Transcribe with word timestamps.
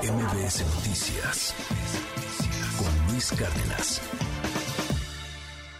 MBS 0.00 0.64
Noticias 0.74 1.54
con 2.78 3.12
Luis 3.12 3.30
Cárdenas. 3.32 4.00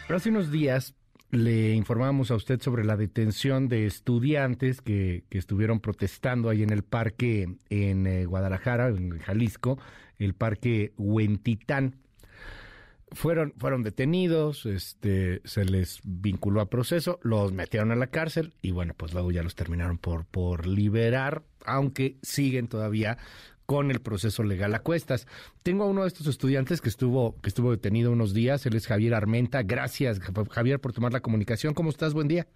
Hace 0.08 0.28
unos 0.28 0.52
días 0.52 0.94
le 1.30 1.72
informamos 1.72 2.30
a 2.30 2.34
usted 2.34 2.60
sobre 2.60 2.84
la 2.84 2.96
detención 2.96 3.68
de 3.68 3.86
estudiantes 3.86 4.82
que, 4.82 5.24
estuvieron 5.30 5.80
protestando 5.80 6.50
ahí 6.50 6.62
en 6.62 6.70
el 6.70 6.82
parque 6.84 7.56
en 7.70 8.06
eh, 8.06 8.26
Guadalajara, 8.26 8.88
en 8.88 9.18
Jalisco, 9.18 9.78
el 10.18 10.34
parque 10.34 10.92
Huentitán. 10.98 11.96
Fueron, 13.12 13.54
fueron 13.56 13.82
detenidos, 13.82 14.66
este, 14.66 15.40
se 15.44 15.64
les 15.64 16.00
vinculó 16.04 16.60
a 16.60 16.70
proceso, 16.70 17.18
los 17.22 17.52
metieron 17.52 17.92
a 17.92 17.96
la 17.96 18.06
cárcel 18.06 18.54
y 18.62 18.70
bueno, 18.70 18.94
pues 18.94 19.14
luego 19.14 19.32
ya 19.32 19.42
los 19.42 19.54
terminaron 19.54 19.98
por, 19.98 20.26
por 20.26 20.66
liberar, 20.66 21.42
aunque 21.64 22.18
siguen 22.22 22.68
todavía 22.68 23.18
con 23.72 23.90
el 23.90 24.02
proceso 24.02 24.42
legal 24.42 24.74
a 24.74 24.80
cuestas. 24.80 25.26
Tengo 25.62 25.84
a 25.84 25.86
uno 25.86 26.02
de 26.02 26.08
estos 26.08 26.26
estudiantes 26.26 26.82
que 26.82 26.90
estuvo, 26.90 27.40
que 27.40 27.48
estuvo 27.48 27.70
detenido 27.70 28.12
unos 28.12 28.34
días, 28.34 28.66
él 28.66 28.76
es 28.76 28.86
Javier 28.86 29.14
Armenta. 29.14 29.62
Gracias, 29.62 30.20
Javier, 30.50 30.78
por 30.78 30.92
tomar 30.92 31.10
la 31.14 31.20
comunicación. 31.20 31.72
¿Cómo 31.72 31.88
estás? 31.88 32.12
Buen 32.12 32.28
día. 32.28 32.46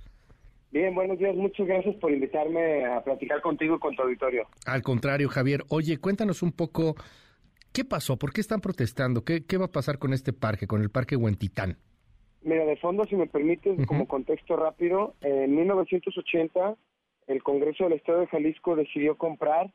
Bien, 0.72 0.94
buenos 0.94 1.18
días. 1.18 1.34
Muchas 1.34 1.66
gracias 1.66 1.94
por 1.96 2.12
invitarme 2.12 2.84
a 2.84 3.02
platicar 3.02 3.40
contigo 3.40 3.76
y 3.76 3.78
con 3.78 3.96
tu 3.96 4.02
auditorio. 4.02 4.46
Al 4.66 4.82
contrario, 4.82 5.30
Javier. 5.30 5.64
Oye, 5.70 5.96
cuéntanos 5.96 6.42
un 6.42 6.52
poco 6.52 6.96
qué 7.72 7.86
pasó, 7.86 8.18
por 8.18 8.34
qué 8.34 8.42
están 8.42 8.60
protestando, 8.60 9.24
qué, 9.24 9.46
qué 9.46 9.56
va 9.56 9.64
a 9.64 9.72
pasar 9.72 9.98
con 9.98 10.12
este 10.12 10.34
parque, 10.34 10.66
con 10.66 10.82
el 10.82 10.90
parque 10.90 11.16
Huentitán. 11.16 11.78
Mira, 12.42 12.66
de 12.66 12.76
fondo, 12.76 13.06
si 13.06 13.16
me 13.16 13.26
permites, 13.26 13.86
como 13.86 14.06
contexto 14.06 14.54
rápido, 14.54 15.14
en 15.22 15.56
1980 15.56 16.76
el 17.26 17.42
Congreso 17.42 17.84
del 17.84 17.94
Estado 17.94 18.20
de 18.20 18.26
Jalisco 18.26 18.76
decidió 18.76 19.16
comprar 19.16 19.72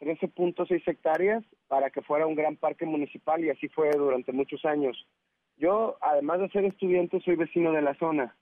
13.6 0.00 0.82
hectáreas 0.86 1.44
para 1.68 1.90
que 1.90 2.02
fuera 2.02 2.26
un 2.26 2.34
gran 2.34 2.56
parque 2.56 2.86
municipal 2.86 3.44
y 3.44 3.50
así 3.50 3.68
fue 3.68 3.90
durante 3.90 4.32
muchos 4.32 4.64
años. 4.64 5.06
Yo, 5.56 5.96
además 6.00 6.40
de 6.40 6.48
ser 6.50 6.64
estudiante, 6.64 7.20
soy 7.20 7.36
vecino 7.36 7.72
de 7.72 7.82
la 7.82 7.94
zona 7.94 8.36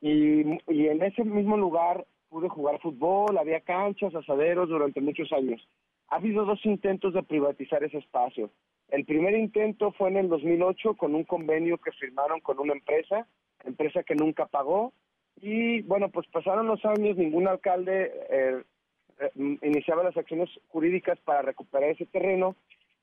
y, 0.00 0.40
en 0.40 1.02
ese 1.02 1.24
mismo 1.24 1.56
lugar 1.56 2.06
pude 2.28 2.48
jugar 2.48 2.80
fútbol, 2.80 3.38
había 3.38 3.60
canchas, 3.60 4.14
asaderos 4.14 4.68
durante 4.68 5.00
muchos 5.00 5.32
años. 5.32 5.66
Ha 6.08 6.16
habido 6.16 6.44
dos 6.44 6.64
intentos 6.64 7.14
de 7.14 7.22
privatizar 7.22 7.82
ese 7.84 7.98
espacio. 7.98 8.50
El 8.88 9.04
primer 9.04 9.34
intento 9.34 9.92
fue 9.92 10.08
en 10.08 10.18
el 10.18 10.28
2008 10.28 10.94
con 10.94 11.14
un 11.14 11.24
convenio 11.24 11.78
que 11.78 11.92
firmaron 11.92 12.40
con 12.40 12.58
una 12.58 12.72
empresa, 12.72 13.26
empresa 13.64 14.02
que 14.02 14.14
nunca 14.14 14.46
pagó. 14.46 14.92
Y 15.40 15.82
bueno, 15.82 16.08
pues 16.10 16.26
pasaron 16.28 16.66
los 16.66 16.84
años, 16.84 17.16
ningún 17.16 17.46
alcalde 17.48 18.12
eh, 18.30 18.62
eh, 19.20 19.30
iniciaba 19.62 20.04
las 20.04 20.16
acciones 20.16 20.48
jurídicas 20.68 21.18
para 21.20 21.42
recuperar 21.42 21.90
ese 21.90 22.06
terreno 22.06 22.54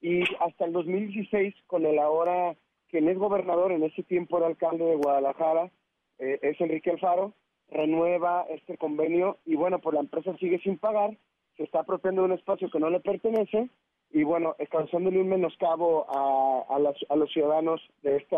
y 0.01 0.23
hasta 0.39 0.65
el 0.65 0.73
2016 0.73 1.53
con 1.67 1.85
el 1.85 1.99
ahora 1.99 2.55
quien 2.89 3.09
es 3.09 3.17
gobernador 3.17 3.71
en 3.71 3.83
ese 3.83 4.03
tiempo 4.03 4.37
era 4.37 4.47
alcalde 4.47 4.85
de 4.85 4.95
Guadalajara 4.95 5.71
eh, 6.19 6.39
es 6.41 6.59
Enrique 6.61 6.91
Alfaro 6.91 7.33
renueva 7.69 8.45
este 8.49 8.77
convenio 8.77 9.37
y 9.45 9.55
bueno 9.55 9.79
pues 9.79 9.93
la 9.95 10.01
empresa 10.01 10.35
sigue 10.37 10.59
sin 10.59 10.77
pagar 10.77 11.17
se 11.57 11.63
está 11.63 11.79
apropiando 11.79 12.21
de 12.21 12.27
un 12.27 12.33
espacio 12.33 12.69
que 12.69 12.79
no 12.79 12.89
le 12.89 12.99
pertenece 12.99 13.69
y 14.11 14.23
bueno 14.23 14.55
causándole 14.69 15.19
un 15.19 15.29
menoscabo 15.29 16.05
a, 16.09 16.75
a, 16.75 17.15
los 17.15 17.31
ciudadanos 17.33 17.81
de 18.01 18.17
esta 18.17 18.37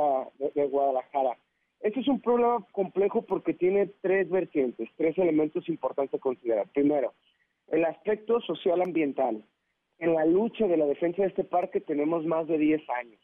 de 0.55 0.65
Guadalajara. 0.67 1.37
Este 1.81 1.99
es 1.99 2.07
un 2.07 2.19
problema 2.19 2.65
complejo 2.71 3.21
porque 3.21 3.53
tiene 3.53 3.87
tres 4.01 4.29
vertientes 4.29 4.89
tres 4.97 5.17
elementos 5.17 5.67
importantes 5.69 6.15
a 6.15 6.21
considerar. 6.21 6.67
Primero 6.73 7.13
el 7.67 7.85
aspecto 7.85 8.39
social 8.41 8.81
ambiental. 8.81 9.43
En 9.99 10.13
la 10.13 10.25
lucha 10.25 10.67
de 10.67 10.77
la 10.77 10.85
defensa 10.85 11.21
de 11.21 11.29
este 11.29 11.43
parque 11.43 11.81
tenemos 11.81 12.25
más 12.25 12.47
de 12.47 12.57
10 12.57 12.81
años. 12.89 13.19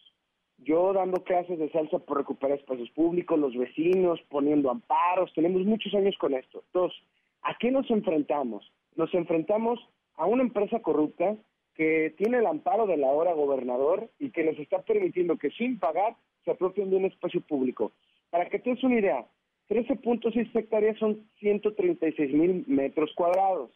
Yo 0.58 0.94
dando 0.94 1.23
clases 1.23 1.59
de 1.59 1.69
salsa 1.72 1.99
por 1.99 2.17
recuperar 2.17 2.58
espacios 2.58 2.89
públicos, 2.91 3.39
los 3.39 3.55
vecinos 3.55 4.19
poniendo 4.30 4.70
amparos, 4.70 5.33
tenemos 5.33 5.64
muchos 5.65 5.93
años 5.93 6.15
con 6.17 6.33
esto. 6.33 6.64
Dos, 6.73 6.93
¿a 7.42 7.58
qué 7.58 7.71
nos 7.71 7.89
enfrentamos? 7.89 8.71
Nos 8.95 9.14
enfrentamos 9.14 9.80
a 10.15 10.26
una 10.26 10.43
empresa 10.43 10.80
corrupta 10.80 11.36
que 11.75 12.14
tiene 12.17 12.37
el 12.37 12.45
amparo 12.45 12.86
del 12.86 13.04
ahora 13.04 13.33
gobernador 13.33 14.10
y 14.20 14.30
que 14.30 14.43
nos 14.43 14.58
está 14.60 14.81
permitiendo 14.83 15.37
que 15.37 15.49
sin 15.52 15.80
pagar 15.80 16.15
se 16.45 16.52
apropien 16.52 16.89
de 16.89 16.98
un 16.98 17.05
espacio 17.05 17.42
público. 17.42 17.92
Para 18.30 18.49
que 18.49 18.60
te 18.60 18.70
des 18.70 18.83
una 18.83 18.99
idea, 18.99 19.25
13.6 19.70 20.55
hectáreas 20.55 20.98
son 20.98 21.27
136 21.39 22.33
mil 22.33 22.64
metros 22.67 23.11
cuadrados 23.15 23.71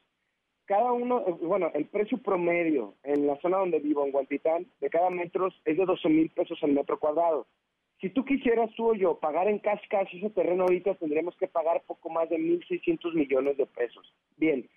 cada 0.67 0.91
uno, 0.91 1.23
eh, 1.25 1.31
bueno, 1.41 1.71
el 1.73 1.85
precio 1.85 2.17
promedio 2.17 2.95
en 3.03 3.25
la 3.25 3.37
zona 3.37 3.57
donde 3.57 3.79
vivo, 3.79 4.05
en 4.05 4.11
Guantitán, 4.11 4.67
de 4.81 4.89
cada 4.89 5.09
metro 5.09 5.47
es 5.63 5.77
de 5.77 5.85
12 5.85 6.09
mil 6.09 6.29
pesos 6.29 6.59
el 6.61 6.73
metro 6.73 6.99
cuadrado. 6.99 7.47
Si 8.01 8.09
tú 8.09 8.25
quisieras 8.25 8.69
tú 8.75 8.91
o 8.91 8.93
yo 8.93 9.17
pagar 9.17 9.47
en 9.47 9.59
cash 9.59 9.81
cash 9.89 10.13
ese 10.13 10.29
terreno 10.29 10.63
ahorita, 10.63 10.95
tendríamos 10.95 11.35
que 11.37 11.47
pagar 11.47 11.81
poco 11.87 12.09
más 12.09 12.29
de 12.29 12.37
1.600 12.37 13.13
millones 13.13 13.57
de 13.57 13.65
pesos. 13.65 14.13
Bien, 14.35 14.69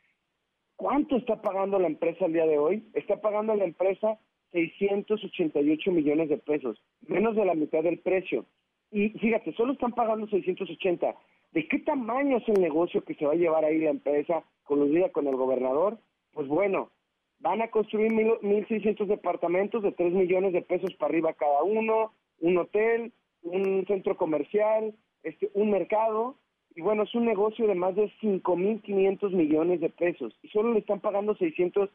¿cuánto 0.76 1.16
está 1.16 1.42
pagando 1.42 1.78
la 1.78 1.88
empresa 1.88 2.24
el 2.24 2.32
día 2.34 2.46
de 2.46 2.56
hoy? 2.56 2.88
Está 2.94 3.20
pagando 3.20 3.54
la 3.56 3.64
empresa 3.64 4.16
688 4.52 5.90
millones 5.90 6.28
de 6.28 6.38
pesos, 6.38 6.80
menos 7.08 7.34
de 7.34 7.44
la 7.44 7.54
mitad 7.54 7.82
del 7.82 7.98
precio. 7.98 8.46
Y 8.92 9.10
fíjate, 9.10 9.52
solo 9.54 9.72
están 9.72 9.92
pagando 9.92 10.28
680. 10.28 11.14
¿De 11.52 11.66
qué 11.66 11.80
tamaño 11.80 12.36
es 12.36 12.48
el 12.48 12.60
negocio 12.60 13.04
que 13.04 13.14
se 13.14 13.26
va 13.26 13.32
a 13.32 13.36
llevar 13.36 13.64
ahí 13.64 13.78
la 13.80 13.90
empresa 13.90 14.44
coludida 14.70 15.08
con 15.08 15.26
el 15.26 15.34
gobernador? 15.34 15.98
Pues 16.32 16.46
bueno, 16.46 16.92
van 17.40 17.60
a 17.60 17.72
construir 17.72 18.12
1.600 18.12 19.04
departamentos 19.06 19.82
de 19.82 19.90
3 19.90 20.12
millones 20.12 20.52
de 20.52 20.62
pesos 20.62 20.94
para 20.94 21.10
arriba 21.10 21.32
cada 21.32 21.64
uno, 21.64 22.12
un 22.38 22.56
hotel, 22.56 23.12
un 23.42 23.84
centro 23.88 24.16
comercial, 24.16 24.94
este, 25.24 25.50
un 25.54 25.72
mercado, 25.72 26.36
y 26.76 26.82
bueno, 26.82 27.02
es 27.02 27.12
un 27.16 27.24
negocio 27.24 27.66
de 27.66 27.74
más 27.74 27.96
de 27.96 28.12
5.500 28.22 29.32
millones 29.32 29.80
de 29.80 29.90
pesos, 29.90 30.38
y 30.40 30.48
solo 30.50 30.72
le 30.72 30.78
están 30.78 31.00
pagando 31.00 31.34
600, 31.34 31.90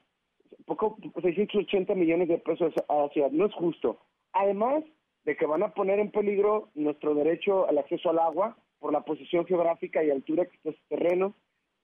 poco, 0.66 0.98
680 1.22 1.96
millones 1.96 2.28
de 2.28 2.40
pesos 2.40 2.74
a 2.90 2.96
la 2.96 3.10
ciudad, 3.10 3.32
no 3.32 3.46
es 3.46 3.54
justo. 3.54 4.00
Además 4.34 4.84
de 5.24 5.38
que 5.38 5.46
van 5.46 5.64
a 5.64 5.74
poner 5.74 6.00
en 6.00 6.12
peligro 6.12 6.68
nuestro 6.76 7.16
derecho 7.16 7.70
al 7.70 7.78
acceso 7.78 8.10
al 8.10 8.20
agua, 8.20 8.58
por 8.80 8.92
la 8.92 9.06
posición 9.06 9.46
geográfica 9.46 10.04
y 10.04 10.12
altura 10.12 10.46
que 10.46 10.58
está 10.58 10.70
ese 10.72 10.82
terreno, 10.90 11.34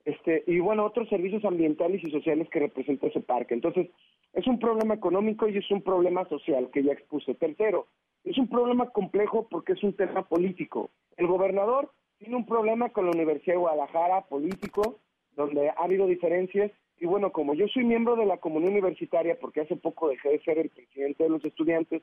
este, 0.04 0.42
y 0.46 0.58
bueno, 0.58 0.84
otros 0.84 1.08
servicios 1.08 1.44
ambientales 1.44 2.02
y 2.02 2.10
sociales 2.10 2.48
que 2.50 2.60
representa 2.60 3.06
ese 3.06 3.20
parque. 3.20 3.54
Entonces, 3.54 3.88
es 4.32 4.46
un 4.46 4.58
problema 4.58 4.94
económico 4.94 5.48
y 5.48 5.56
es 5.58 5.70
un 5.70 5.82
problema 5.82 6.28
social 6.28 6.70
que 6.72 6.82
ya 6.82 6.92
expuse. 6.92 7.34
Tercero, 7.34 7.86
es 8.24 8.36
un 8.38 8.48
problema 8.48 8.90
complejo 8.90 9.46
porque 9.48 9.72
es 9.72 9.82
un 9.82 9.94
tema 9.94 10.22
político. 10.28 10.90
El 11.16 11.26
gobernador 11.26 11.90
tiene 12.18 12.36
un 12.36 12.46
problema 12.46 12.90
con 12.90 13.04
la 13.04 13.12
Universidad 13.12 13.54
de 13.54 13.60
Guadalajara, 13.60 14.22
político, 14.22 14.98
donde 15.36 15.68
ha 15.68 15.74
habido 15.78 16.06
diferencias. 16.06 16.72
Y 16.98 17.06
bueno, 17.06 17.32
como 17.32 17.54
yo 17.54 17.66
soy 17.68 17.84
miembro 17.84 18.16
de 18.16 18.26
la 18.26 18.38
comunidad 18.38 18.72
universitaria, 18.72 19.38
porque 19.40 19.62
hace 19.62 19.76
poco 19.76 20.08
dejé 20.08 20.30
de 20.30 20.42
ser 20.42 20.58
el 20.58 20.70
presidente 20.70 21.24
de 21.24 21.30
los 21.30 21.44
estudiantes, 21.44 22.02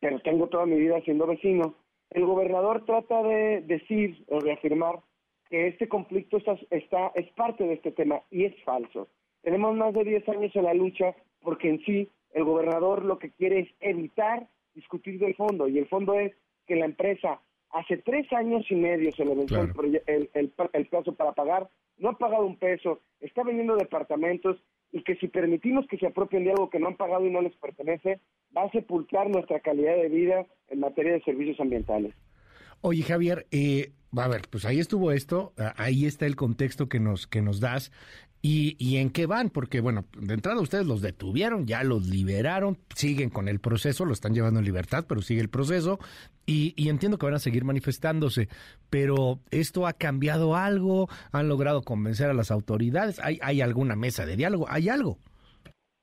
pero 0.00 0.20
tengo 0.20 0.48
toda 0.48 0.66
mi 0.66 0.78
vida 0.78 1.00
siendo 1.02 1.26
vecino, 1.26 1.74
el 2.10 2.26
gobernador 2.26 2.84
trata 2.84 3.22
de 3.22 3.62
decir 3.62 4.24
o 4.28 4.40
de 4.40 4.52
afirmar 4.52 5.00
que 5.54 5.68
este 5.68 5.86
conflicto 5.86 6.38
está, 6.38 6.56
está, 6.70 7.12
es 7.14 7.30
parte 7.34 7.62
de 7.62 7.74
este 7.74 7.92
tema 7.92 8.20
y 8.28 8.44
es 8.44 8.60
falso. 8.64 9.06
Tenemos 9.40 9.76
más 9.76 9.94
de 9.94 10.02
10 10.02 10.28
años 10.30 10.50
en 10.56 10.64
la 10.64 10.74
lucha 10.74 11.14
porque 11.42 11.68
en 11.68 11.78
sí 11.84 12.08
el 12.32 12.42
gobernador 12.42 13.04
lo 13.04 13.20
que 13.20 13.30
quiere 13.30 13.60
es 13.60 13.68
evitar 13.78 14.48
discutir 14.74 15.20
del 15.20 15.36
fondo 15.36 15.68
y 15.68 15.78
el 15.78 15.86
fondo 15.86 16.18
es 16.18 16.32
que 16.66 16.74
la 16.74 16.86
empresa 16.86 17.40
hace 17.70 17.98
tres 17.98 18.32
años 18.32 18.68
y 18.68 18.74
medio 18.74 19.12
se 19.12 19.24
le 19.24 19.36
venció 19.36 19.60
el, 19.62 20.30
el, 20.34 20.86
plazo 20.86 21.14
para 21.14 21.34
pagar, 21.34 21.68
no 21.98 22.08
ha 22.08 22.18
pagado 22.18 22.44
un 22.44 22.56
peso, 22.56 22.98
está 23.20 23.44
vendiendo 23.44 23.76
departamentos 23.76 24.56
y 24.90 25.04
que 25.04 25.14
si 25.14 25.28
permitimos 25.28 25.86
que 25.86 25.98
se 25.98 26.08
apropien 26.08 26.42
de 26.42 26.50
algo 26.50 26.68
que 26.68 26.80
no 26.80 26.88
han 26.88 26.96
pagado 26.96 27.24
y 27.26 27.30
no 27.30 27.40
les 27.40 27.54
pertenece, 27.58 28.18
va 28.56 28.64
a 28.64 28.72
sepultar 28.72 29.30
nuestra 29.30 29.60
calidad 29.60 29.94
de 29.94 30.08
vida 30.08 30.46
en 30.66 30.80
materia 30.80 31.12
de 31.12 31.22
servicios 31.22 31.60
ambientales. 31.60 32.12
Oye, 32.80 33.02
Javier, 33.02 33.46
eh, 33.50 33.92
a 34.16 34.28
ver, 34.28 34.42
pues 34.50 34.64
ahí 34.64 34.78
estuvo 34.78 35.12
esto, 35.12 35.52
ahí 35.76 36.06
está 36.06 36.26
el 36.26 36.36
contexto 36.36 36.88
que 36.88 37.00
nos, 37.00 37.26
que 37.26 37.42
nos 37.42 37.60
das. 37.60 37.90
¿Y, 38.46 38.76
¿Y 38.78 38.98
en 38.98 39.08
qué 39.08 39.24
van? 39.24 39.48
Porque, 39.48 39.80
bueno, 39.80 40.04
de 40.20 40.34
entrada 40.34 40.60
ustedes 40.60 40.84
los 40.84 41.00
detuvieron, 41.00 41.66
ya 41.66 41.82
los 41.82 42.06
liberaron, 42.06 42.76
siguen 42.94 43.30
con 43.30 43.48
el 43.48 43.58
proceso, 43.58 44.04
lo 44.04 44.12
están 44.12 44.34
llevando 44.34 44.60
en 44.60 44.66
libertad, 44.66 45.06
pero 45.08 45.22
sigue 45.22 45.40
el 45.40 45.48
proceso. 45.48 45.98
Y, 46.44 46.74
y, 46.76 46.90
entiendo 46.90 47.16
que 47.16 47.24
van 47.24 47.36
a 47.36 47.38
seguir 47.38 47.64
manifestándose, 47.64 48.48
pero 48.90 49.38
¿esto 49.50 49.86
ha 49.86 49.94
cambiado 49.94 50.56
algo? 50.56 51.08
¿Han 51.32 51.48
logrado 51.48 51.80
convencer 51.80 52.28
a 52.28 52.34
las 52.34 52.50
autoridades? 52.50 53.18
¿Hay, 53.20 53.38
hay 53.40 53.62
alguna 53.62 53.96
mesa 53.96 54.26
de 54.26 54.36
diálogo? 54.36 54.66
¿Hay 54.68 54.90
algo? 54.90 55.16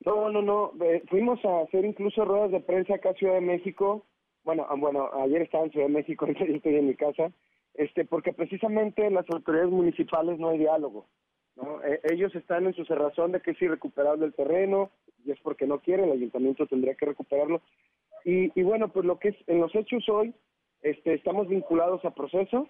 No, 0.04 0.28
no, 0.28 0.42
no. 0.42 0.72
fuimos 1.08 1.38
a 1.44 1.62
hacer 1.62 1.84
incluso 1.84 2.24
ruedas 2.24 2.50
de 2.50 2.58
prensa 2.58 2.96
acá 2.96 3.10
en 3.10 3.16
Ciudad 3.16 3.34
de 3.34 3.40
México. 3.42 4.04
Bueno, 4.44 4.66
ah, 4.68 4.74
bueno, 4.76 5.10
ayer 5.22 5.42
estaba 5.42 5.64
en 5.64 5.70
Ciudad 5.70 5.86
de 5.86 5.92
México, 5.92 6.26
y 6.48 6.54
estoy 6.54 6.76
en 6.76 6.86
mi 6.86 6.94
casa, 6.94 7.32
este, 7.74 8.04
porque 8.04 8.32
precisamente 8.32 9.08
las 9.10 9.28
autoridades 9.30 9.70
municipales 9.70 10.38
no 10.38 10.48
hay 10.48 10.58
diálogo. 10.58 11.06
¿no? 11.56 11.82
E, 11.84 12.00
ellos 12.10 12.34
están 12.34 12.66
en 12.66 12.74
su 12.74 12.84
cerrazón 12.84 13.32
de 13.32 13.40
que 13.40 13.52
es 13.52 13.62
irrecuperable 13.62 14.26
el 14.26 14.34
terreno, 14.34 14.90
y 15.24 15.30
es 15.30 15.40
porque 15.40 15.66
no 15.66 15.80
quiere, 15.80 16.04
el 16.04 16.12
ayuntamiento 16.12 16.66
tendría 16.66 16.94
que 16.94 17.06
recuperarlo. 17.06 17.60
Y, 18.24 18.58
y 18.58 18.62
bueno, 18.62 18.88
pues 18.88 19.04
lo 19.04 19.18
que 19.18 19.30
es 19.30 19.36
en 19.46 19.60
los 19.60 19.74
hechos 19.74 20.08
hoy, 20.08 20.34
este, 20.82 21.14
estamos 21.14 21.48
vinculados 21.48 22.04
a 22.04 22.14
proceso, 22.14 22.68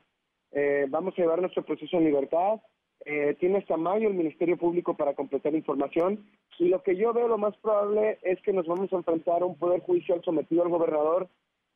eh, 0.53 0.87
vamos 0.89 1.15
a 1.17 1.23
llevar 1.23 1.41
nuestro 1.41 1.65
proceso 1.65 1.97
en 1.97 2.05
libertad, 2.05 2.61
eh, 3.05 3.35
tiene 3.41 3.59
hasta 3.59 3.77
mayo 3.77 4.09
el 4.09 4.15
Ministerio 4.15 4.57
Público 4.57 4.97
para 4.97 5.15
completar 5.15 5.55
información 5.55 6.25
y 6.59 6.69
lo 6.69 6.83
que 6.85 6.95
yo 6.95 7.13
veo 7.13 7.27
lo 7.27 7.39
más 7.39 7.57
probable 7.57 8.19
es 8.23 8.41
que 8.43 8.53
nos 8.53 8.67
vamos 8.67 8.93
a 8.93 8.97
enfrentar 8.97 9.43
a 9.43 9.47
un 9.47 9.57
poder 9.57 9.81
judicial 9.81 10.23
sometido 10.25 10.63
al 10.63 10.69
gobernador 10.69 11.29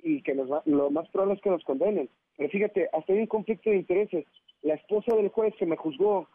y 0.02 0.22
que 0.22 0.34
nos 0.34 0.48
lo 0.66 0.90
más 0.90 1.08
probable 1.08 1.34
es 1.34 1.40
que 1.40 1.50
nos 1.50 1.64
condenen. 1.64 2.08
Pero 2.36 2.50
fíjate, 2.50 2.88
hasta 2.92 3.12
hay 3.12 3.20
un 3.20 3.26
conflicto 3.26 3.70
de 3.70 3.76
intereses. 3.76 4.26
La 4.62 4.74
esposa 4.74 5.14
del 5.16 5.28
juez 5.28 5.54
que 5.58 5.66
me 5.66 5.76
juzgó 5.76 6.28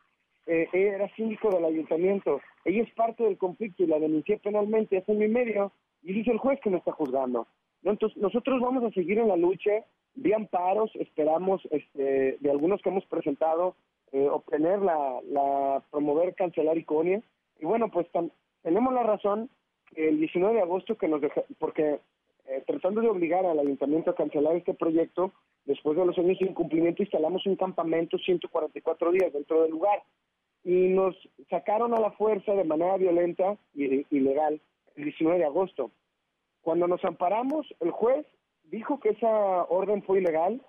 eh, 0.47 0.67
era 0.73 1.13
síndico 1.15 1.49
del 1.49 1.65
ayuntamiento. 1.65 2.41
Ella 2.65 2.83
es 2.83 2.93
parte 2.93 3.23
del 3.23 3.37
conflicto 3.37 3.83
y 3.83 3.87
la 3.87 3.99
denuncié 3.99 4.37
penalmente 4.37 4.97
hace 4.97 5.11
un 5.11 5.19
mes 5.19 5.29
y 5.29 5.33
medio 5.33 5.71
y 6.03 6.13
dice 6.13 6.31
el 6.31 6.39
juez 6.39 6.59
que 6.61 6.69
me 6.69 6.77
está 6.77 6.91
juzgando. 6.91 7.47
Entonces, 7.83 8.17
nosotros 8.17 8.59
vamos 8.61 8.83
a 8.83 8.91
seguir 8.91 9.19
en 9.19 9.27
la 9.27 9.35
lucha, 9.35 9.85
de 10.15 10.35
amparos, 10.35 10.91
esperamos 10.95 11.61
este, 11.71 12.37
de 12.39 12.51
algunos 12.51 12.81
que 12.81 12.89
hemos 12.89 13.05
presentado 13.05 13.75
eh, 14.11 14.27
obtener 14.27 14.79
la, 14.81 15.19
la, 15.29 15.83
promover, 15.89 16.35
cancelar 16.35 16.77
Iconia. 16.77 17.21
Y 17.59 17.65
bueno, 17.65 17.89
pues 17.89 18.07
tenemos 18.61 18.93
la 18.93 19.03
razón 19.03 19.49
el 19.95 20.19
19 20.19 20.55
de 20.55 20.61
agosto 20.61 20.97
que 20.97 21.07
nos 21.07 21.21
deja, 21.21 21.43
porque 21.59 21.99
eh, 22.47 22.63
tratando 22.65 23.01
de 23.01 23.09
obligar 23.09 23.45
al 23.45 23.59
ayuntamiento 23.59 24.11
a 24.11 24.15
cancelar 24.15 24.55
este 24.55 24.73
proyecto, 24.73 25.31
después 25.65 25.97
de 25.97 26.05
los 26.05 26.17
años 26.17 26.39
de 26.39 26.47
incumplimiento 26.47 27.03
instalamos 27.03 27.45
un 27.45 27.55
campamento 27.55 28.17
144 28.17 29.11
días 29.11 29.33
dentro 29.33 29.61
del 29.61 29.71
lugar 29.71 30.03
y 30.63 30.89
nos 30.89 31.15
sacaron 31.49 31.93
a 31.93 31.99
la 31.99 32.11
fuerza 32.11 32.53
de 32.53 32.63
manera 32.63 32.97
violenta 32.97 33.57
y 33.73 34.05
ilegal 34.15 34.61
el 34.95 35.03
19 35.03 35.39
de 35.39 35.45
agosto. 35.45 35.91
Cuando 36.61 36.88
nos 36.88 37.03
amparamos, 37.03 37.67
el 37.79 37.91
juez 37.91 38.25
dijo 38.63 38.99
que 38.99 39.09
esa 39.09 39.63
orden 39.63 40.03
fue 40.03 40.19
ilegal 40.19 40.61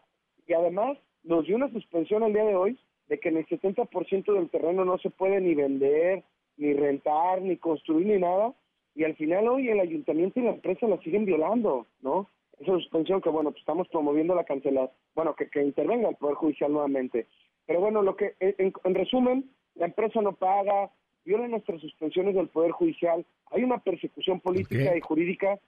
y 0.47 0.55
además 0.55 0.99
nos 1.23 1.47
dio 1.47 1.57
una 1.57 1.71
suspensión 1.71 2.23
al 2.23 2.33
día 2.33 2.45
de 2.45 2.57
hoy 2.57 2.79
de 3.09 3.21
que 3.21 3.29
en 3.29 3.37
el 3.37 3.47
70% 3.47 4.33
del 4.33 4.51
terreno 4.51 4.85
no 4.85 4.99
se 4.99 5.11
puede 5.11 5.41
ni 5.41 5.55
vender, 5.55 6.25
ni 6.57 6.73
rentar, 6.73 7.43
ni 7.43 7.57
construir, 7.57 8.07
ni 8.07 8.19
nada. 8.19 8.55
Y 8.95 9.05
al 9.05 9.17
final 9.17 9.49
hoy 9.49 9.69
el 9.69 9.81
ayuntamiento 9.81 10.41
y 10.41 10.45
la 10.45 10.51
empresa 10.51 10.87
la 10.87 10.99
siguen 10.99 11.25
violando, 11.25 11.87
¿no? 12.03 12.29
Esa 12.59 12.73
suspensión 12.73 13.21
que, 13.21 13.31
bueno, 13.31 13.51
pues 13.51 13.61
estamos 13.61 13.89
promoviendo 13.89 14.35
la 14.35 14.45
cancelación, 14.45 14.91
bueno, 15.15 15.35
que, 15.35 15.49
que 15.49 15.63
intervenga 15.63 16.09
el 16.09 16.17
Poder 16.17 16.37
Judicial 16.37 16.73
nuevamente. 16.73 17.27
Pero 17.67 17.81
bueno, 17.81 18.03
lo 18.03 18.17
que, 18.17 18.35
en, 18.41 18.95
resumen, 18.95 19.51
la 19.75 19.87
empresa 19.87 20.21
no 20.21 20.35
paga, 20.35 20.91
viola 21.25 21.49
nuestras 21.49 21.81
suspensiones 21.81 22.35
del 22.35 22.49
Poder 22.49 22.73
Judicial, 22.73 23.25
hay 23.51 23.63
una 23.63 23.79
persecución 23.79 24.41
política 24.41 24.97
y 24.97 25.01
jurídica 25.01 25.59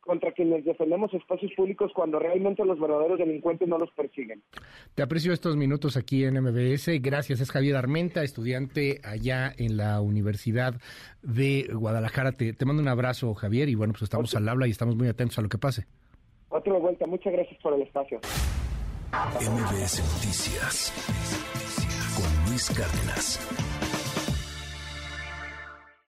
contra 0.00 0.32
quienes 0.32 0.64
defendemos 0.64 1.12
espacios 1.14 1.52
públicos 1.54 1.90
cuando 1.94 2.18
realmente 2.18 2.64
los 2.64 2.78
verdaderos 2.78 3.18
delincuentes 3.18 3.68
no 3.68 3.78
los 3.78 3.90
persiguen. 3.92 4.42
Te 4.94 5.02
aprecio 5.02 5.32
estos 5.32 5.56
minutos 5.56 5.96
aquí 5.96 6.24
en 6.24 6.40
MBS. 6.42 7.00
Gracias. 7.00 7.40
Es 7.40 7.50
Javier 7.50 7.76
Armenta, 7.76 8.22
estudiante 8.22 9.00
allá 9.04 9.52
en 9.56 9.76
la 9.76 10.00
Universidad 10.00 10.74
de 11.22 11.68
Guadalajara. 11.72 12.32
Te, 12.32 12.54
mando 12.64 12.82
un 12.82 12.88
abrazo, 12.88 13.34
Javier, 13.34 13.68
y 13.68 13.74
bueno, 13.74 13.92
pues 13.92 14.02
estamos 14.02 14.34
al 14.34 14.48
habla 14.48 14.66
y 14.66 14.70
estamos 14.70 14.96
muy 14.96 15.08
atentos 15.08 15.38
a 15.38 15.42
lo 15.42 15.48
que 15.48 15.58
pase. 15.58 15.86
Otra 16.48 16.74
vuelta. 16.74 17.06
Muchas 17.06 17.32
gracias 17.32 17.60
por 17.62 17.74
el 17.74 17.82
espacio. 17.82 18.20
MBS 19.12 20.00
Noticias 20.14 20.92
con 22.16 22.50
Luis 22.50 22.70
Cárdenas. 22.70 23.91